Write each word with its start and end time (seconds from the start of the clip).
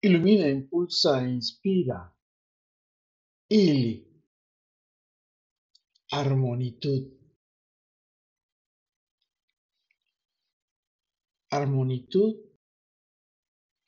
Ilumina, 0.00 0.46
impulsa 0.48 1.24
e 1.24 1.30
inspira. 1.30 2.14
Ili. 3.50 4.06
Armonitud. 6.12 7.18
Armonitud 11.50 12.36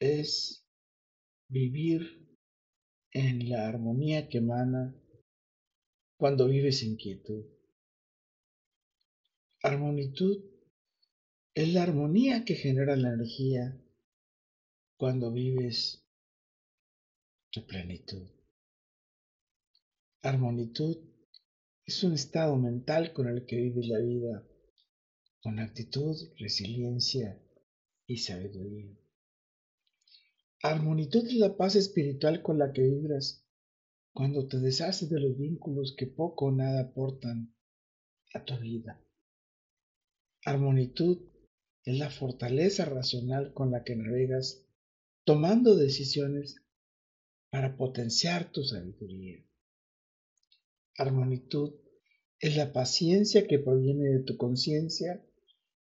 es 0.00 0.64
vivir 1.48 2.02
en 3.12 3.48
la 3.48 3.68
armonía 3.68 4.28
que 4.28 4.38
emana 4.38 4.94
cuando 6.16 6.48
vives 6.48 6.82
en 6.82 6.96
quietud. 6.96 7.44
Armonitud 9.62 10.42
es 11.54 11.72
la 11.72 11.82
armonía 11.82 12.44
que 12.44 12.54
genera 12.54 12.96
la 12.96 13.12
energía 13.12 13.80
cuando 14.96 15.32
vives 15.32 15.99
tu 17.50 17.66
plenitud. 17.66 18.28
Armonitud 20.22 20.98
es 21.84 22.04
un 22.04 22.12
estado 22.12 22.56
mental 22.56 23.12
con 23.12 23.28
el 23.28 23.46
que 23.46 23.56
vives 23.56 23.86
la 23.88 23.98
vida 23.98 24.46
con 25.42 25.58
actitud, 25.58 26.16
resiliencia 26.38 27.42
y 28.06 28.18
sabiduría. 28.18 28.94
Armonitud 30.62 31.26
es 31.26 31.34
la 31.34 31.56
paz 31.56 31.76
espiritual 31.76 32.42
con 32.42 32.58
la 32.58 32.72
que 32.72 32.82
vibras 32.82 33.46
cuando 34.12 34.46
te 34.46 34.58
deshaces 34.58 35.08
de 35.08 35.18
los 35.18 35.38
vínculos 35.38 35.94
que 35.96 36.06
poco 36.06 36.46
o 36.46 36.52
nada 36.52 36.82
aportan 36.82 37.54
a 38.34 38.44
tu 38.44 38.58
vida. 38.58 39.02
Armonitud 40.44 41.22
es 41.84 41.98
la 41.98 42.10
fortaleza 42.10 42.84
racional 42.84 43.54
con 43.54 43.70
la 43.70 43.82
que 43.82 43.96
navegas 43.96 44.66
tomando 45.24 45.76
decisiones 45.76 46.56
para 47.50 47.76
potenciar 47.76 48.50
tu 48.52 48.62
sabiduría. 48.64 49.44
Armonitud 50.96 51.74
es 52.38 52.56
la 52.56 52.72
paciencia 52.72 53.46
que 53.46 53.58
proviene 53.58 54.08
de 54.08 54.20
tu 54.20 54.36
conciencia 54.36 55.24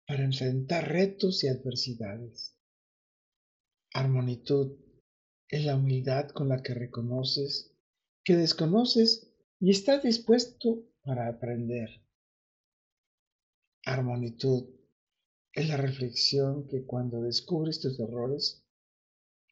para 0.08 0.23
enfrentar 0.23 0.89
retos 0.89 1.44
y 1.44 1.47
adversidades. 1.47 2.58
Armonitud 3.94 4.77
es 5.47 5.66
la 5.66 5.75
humildad 5.75 6.30
con 6.30 6.50
la 6.50 6.61
que 6.63 6.73
reconoces 6.73 7.72
que 8.23 8.35
desconoces 8.35 9.28
y 9.59 9.72
estás 9.72 10.03
dispuesto 10.03 10.83
para 11.03 11.28
aprender. 11.28 11.89
Armonitud 13.83 14.69
es 15.53 15.67
la 15.67 15.78
reflexión 15.78 16.67
que 16.67 16.85
cuando 16.85 17.22
descubres 17.22 17.80
tus 17.80 18.00
errores, 18.00 18.63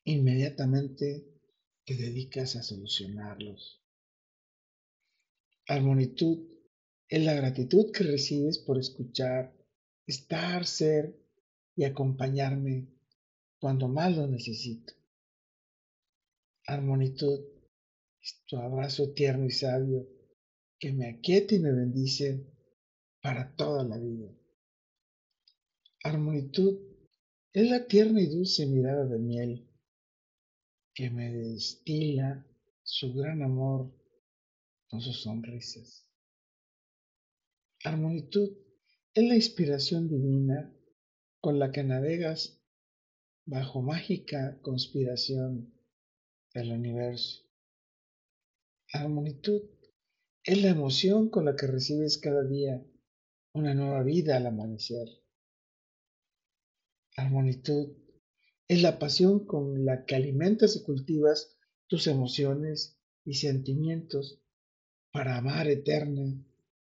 inmediatamente 0.04 1.39
te 1.90 1.96
dedicas 1.96 2.56
a 2.56 2.62
solucionarlos. 2.62 3.82
Armonitud 5.66 6.48
es 7.08 7.26
la 7.26 7.34
gratitud 7.34 7.92
que 7.92 8.04
recibes 8.04 8.60
por 8.60 8.78
escuchar, 8.78 9.58
estar, 10.06 10.68
ser 10.68 11.20
y 11.76 11.86
acompañarme 11.86 12.90
cuando 13.60 13.88
más 13.88 14.16
lo 14.16 14.28
necesito. 14.28 14.94
Armonitud 16.68 17.40
es 18.22 18.44
tu 18.46 18.58
abrazo 18.58 19.12
tierno 19.14 19.48
y 19.48 19.52
sabio 19.52 20.08
que 20.78 20.94
me 20.94 21.10
aquieta 21.10 21.56
y 21.56 21.60
me 21.60 21.72
bendice 21.72 22.46
para 23.20 23.56
toda 23.56 23.84
la 23.84 23.98
vida. 23.98 24.32
Armonitud 26.04 26.82
es 27.52 27.68
la 27.68 27.88
tierna 27.88 28.22
y 28.22 28.28
dulce 28.28 28.68
mirada 28.68 29.06
de 29.08 29.18
miel 29.18 29.66
que 31.00 31.10
me 31.10 31.32
destila 31.32 32.46
su 32.84 33.14
gran 33.14 33.42
amor 33.42 33.90
con 34.90 35.00
sus 35.00 35.22
sonrisas. 35.22 36.06
Armonitud 37.86 38.58
es 39.14 39.24
la 39.24 39.36
inspiración 39.36 40.10
divina 40.10 40.76
con 41.40 41.58
la 41.58 41.72
que 41.72 41.86
navegas 41.86 42.62
bajo 43.46 43.82
mágica 43.82 44.60
conspiración 44.62 45.74
del 46.54 46.74
universo. 46.74 47.50
Armonitud 48.92 49.62
es 50.44 50.62
la 50.62 50.72
emoción 50.72 51.30
con 51.30 51.46
la 51.46 51.56
que 51.56 51.68
recibes 51.68 52.18
cada 52.18 52.44
día 52.44 52.86
una 53.54 53.74
nueva 53.74 54.04
vida 54.04 54.36
al 54.36 54.48
amanecer. 54.48 55.08
Armonitud 57.16 58.09
es 58.70 58.84
la 58.84 59.00
pasión 59.00 59.48
con 59.48 59.84
la 59.84 60.06
que 60.06 60.16
alimentas 60.16 60.76
y 60.76 60.84
cultivas 60.84 61.58
tus 61.88 62.06
emociones 62.06 63.00
y 63.26 63.34
sentimientos 63.34 64.44
para 65.12 65.38
amar 65.38 65.68
eterna 65.68 66.46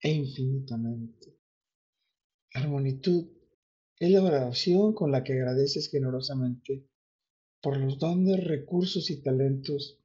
e 0.01 0.11
infinitamente. 0.11 1.39
Armonitud 2.53 3.29
es 3.97 4.11
la 4.11 4.21
oración 4.21 4.93
con 4.93 5.13
la 5.13 5.23
que 5.23 5.31
agradeces 5.31 5.89
generosamente 5.89 6.85
por 7.61 7.77
los 7.77 7.97
dones, 7.99 8.43
recursos 8.43 9.09
y 9.09 9.21
talentos 9.21 9.97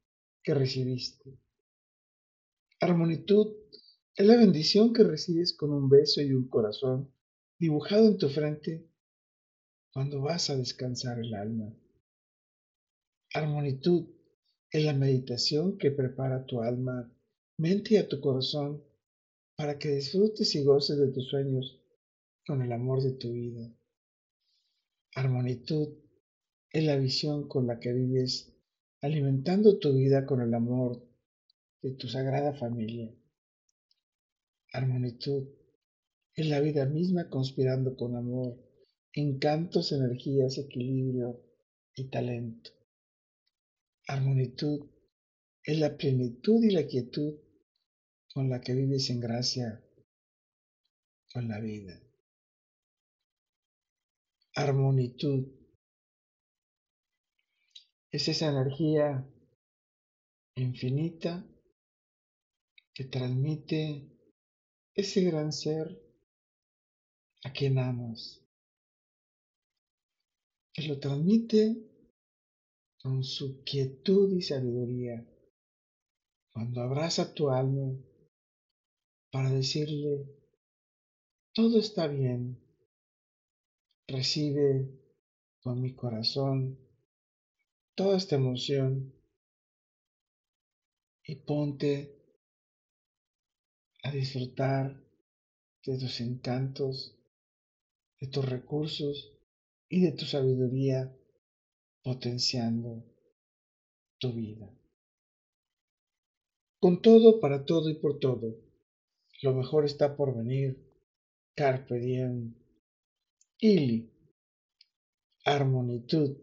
que 0.44 0.54
recibiste. 0.54 1.36
Armonitud 2.78 3.56
es 4.14 4.24
la 4.24 4.36
bendición 4.36 4.92
que 4.92 5.02
recibes 5.02 5.52
con 5.52 5.72
un 5.72 5.88
beso 5.88 6.22
y 6.22 6.32
un 6.32 6.46
corazón 6.46 7.12
dibujado 7.58 8.06
en 8.06 8.18
tu 8.18 8.28
frente 8.28 8.88
cuando 9.96 10.20
vas 10.20 10.50
a 10.50 10.56
descansar 10.58 11.18
el 11.20 11.32
alma. 11.32 11.72
Armonitud 13.32 14.04
es 14.70 14.84
la 14.84 14.92
meditación 14.92 15.78
que 15.78 15.90
prepara 15.90 16.44
tu 16.44 16.60
alma, 16.60 17.10
mente 17.56 17.94
y 17.94 17.96
a 17.96 18.06
tu 18.06 18.20
corazón 18.20 18.84
para 19.56 19.78
que 19.78 19.94
disfrutes 19.94 20.54
y 20.54 20.62
goces 20.64 20.98
de 20.98 21.08
tus 21.08 21.28
sueños 21.28 21.80
con 22.46 22.60
el 22.60 22.72
amor 22.72 23.02
de 23.02 23.12
tu 23.12 23.32
vida. 23.32 23.72
Armonitud 25.14 25.94
es 26.70 26.84
la 26.84 26.96
visión 26.96 27.48
con 27.48 27.66
la 27.66 27.80
que 27.80 27.94
vives 27.94 28.52
alimentando 29.00 29.78
tu 29.78 29.94
vida 29.94 30.26
con 30.26 30.42
el 30.42 30.52
amor 30.52 31.08
de 31.80 31.92
tu 31.92 32.06
sagrada 32.06 32.52
familia. 32.52 33.14
Armonitud 34.74 35.48
es 36.34 36.46
la 36.48 36.60
vida 36.60 36.84
misma 36.84 37.30
conspirando 37.30 37.96
con 37.96 38.14
amor 38.14 38.65
encantos, 39.16 39.92
energías, 39.92 40.58
equilibrio 40.58 41.42
y 41.94 42.10
talento. 42.10 42.70
Armonitud 44.06 44.90
es 45.64 45.78
la 45.78 45.96
plenitud 45.96 46.62
y 46.62 46.70
la 46.70 46.86
quietud 46.86 47.40
con 48.32 48.50
la 48.50 48.60
que 48.60 48.74
vives 48.74 49.08
en 49.08 49.20
gracia 49.20 49.82
con 51.32 51.48
la 51.48 51.58
vida. 51.60 51.98
Armonitud 54.54 55.48
es 58.10 58.28
esa 58.28 58.50
energía 58.50 59.26
infinita 60.56 61.42
que 62.92 63.04
transmite 63.04 64.10
ese 64.94 65.22
gran 65.22 65.52
ser 65.52 66.02
a 67.44 67.52
quien 67.52 67.78
amas 67.78 68.45
que 70.76 70.86
lo 70.88 70.98
transmite 70.98 71.74
con 73.00 73.24
su 73.24 73.64
quietud 73.64 74.30
y 74.36 74.42
sabiduría. 74.42 75.26
Cuando 76.52 76.82
abraza 76.82 77.32
tu 77.32 77.48
alma 77.48 77.98
para 79.30 79.50
decirle, 79.50 80.26
todo 81.54 81.78
está 81.78 82.08
bien, 82.08 82.60
recibe 84.06 84.90
con 85.60 85.80
mi 85.80 85.94
corazón 85.94 86.78
toda 87.94 88.18
esta 88.18 88.36
emoción 88.36 89.14
y 91.24 91.36
ponte 91.36 92.22
a 94.02 94.10
disfrutar 94.10 95.02
de 95.86 95.98
tus 95.98 96.20
encantos, 96.20 97.16
de 98.20 98.26
tus 98.26 98.44
recursos 98.44 99.35
y 99.88 100.00
de 100.00 100.12
tu 100.12 100.24
sabiduría 100.24 101.16
potenciando 102.02 103.04
tu 104.18 104.32
vida. 104.32 104.70
Con 106.78 107.02
todo, 107.02 107.40
para 107.40 107.64
todo 107.64 107.88
y 107.90 107.94
por 107.94 108.18
todo, 108.18 108.60
lo 109.42 109.54
mejor 109.54 109.84
está 109.84 110.16
por 110.16 110.36
venir. 110.36 110.82
Carpe 111.54 111.98
diem. 111.98 112.54
Ili. 113.60 114.12
Armonitud 115.44 116.36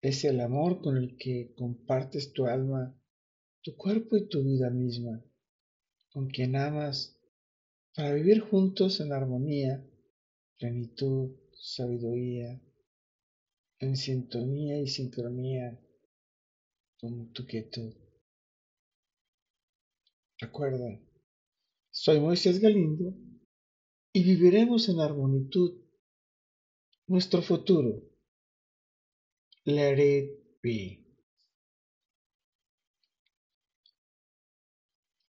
es 0.00 0.24
el 0.24 0.40
amor 0.40 0.80
con 0.80 0.96
el 0.96 1.16
que 1.16 1.52
compartes 1.54 2.32
tu 2.32 2.46
alma, 2.46 2.98
tu 3.62 3.76
cuerpo 3.76 4.16
y 4.16 4.28
tu 4.28 4.42
vida 4.42 4.70
misma, 4.70 5.22
con 6.10 6.28
quien 6.28 6.56
amas, 6.56 7.18
para 7.94 8.12
vivir 8.12 8.40
juntos 8.40 9.00
en 9.00 9.12
armonía, 9.12 9.84
plenitud, 10.58 11.36
sabiduría, 11.58 12.60
en 13.78 13.96
sintonía 13.96 14.80
y 14.80 14.88
sincronía 14.88 15.78
con 16.98 17.32
tu 17.32 17.46
quietud. 17.46 17.94
Recuerda, 20.38 21.00
soy 21.90 22.20
Moisés 22.20 22.60
Galindo 22.60 23.14
y 24.12 24.22
viviremos 24.22 24.88
en 24.88 25.00
armonitud 25.00 25.82
nuestro 27.06 27.42
futuro. 27.42 28.02
Let 29.64 29.98
it 29.98 30.60
be. 30.62 31.05